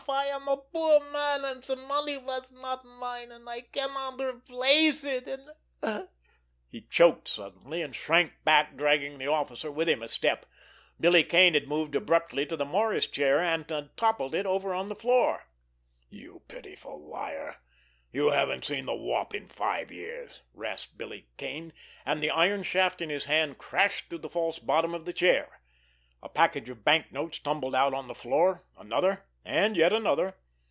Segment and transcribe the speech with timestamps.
[0.09, 5.05] I am a poor man, and the money was not mine, and I cannot replace
[5.05, 6.09] it, and——"
[6.67, 10.45] He choked suddenly, and shrank back, dragging the officer with him a step.
[10.99, 14.89] Billy Kane had moved abruptly to the morris chair, and had toppled it over on
[14.89, 15.47] the floor.
[16.09, 17.61] "You pitiful liar!
[18.11, 21.71] You haven't seen the Wop in five years!" rasped Billy Kane,
[22.05, 25.61] and the iron shaft in his hand crashed through the false bottom of the chair.
[26.21, 30.35] A package of banknotes tumbled out on the floor, another, and yet another.